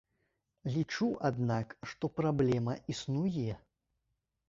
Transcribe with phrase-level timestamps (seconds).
[0.75, 3.51] Лічу, аднак, што праблема існуе.